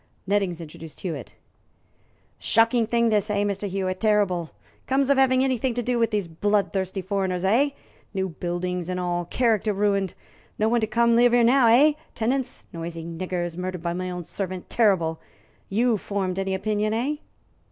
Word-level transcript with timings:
Nettings 0.25 0.59
introduced 0.59 1.01
Hewitt. 1.01 1.33
"Shocking 2.39 2.87
thing 2.87 3.09
this, 3.09 3.29
eh, 3.29 3.43
Mr. 3.43 3.67
Hewitt? 3.67 3.99
Terrible! 3.99 4.49
Comes 4.87 5.11
of 5.11 5.19
having 5.19 5.43
anything 5.43 5.75
to 5.75 5.83
do 5.83 5.99
with 5.99 6.09
these 6.09 6.27
blood 6.27 6.73
thirsty 6.73 7.03
foreigners, 7.03 7.45
eh? 7.45 7.69
New 8.11 8.29
buildings 8.29 8.89
and 8.89 8.99
all 8.99 9.25
character 9.25 9.73
ruined. 9.73 10.15
No 10.57 10.67
one 10.67 10.81
come 10.81 11.11
to 11.11 11.15
live 11.17 11.33
here 11.33 11.43
now, 11.43 11.67
eh? 11.67 11.91
Tenants 12.15 12.65
noisy 12.73 13.03
niggers 13.05 13.55
murdered 13.55 13.83
by 13.83 13.93
my 13.93 14.09
own 14.09 14.23
servants 14.23 14.75
terrible! 14.75 15.21
You 15.69 15.97
formed 15.97 16.39
any 16.39 16.55
opinion, 16.55 16.95
eh?" 16.95 17.17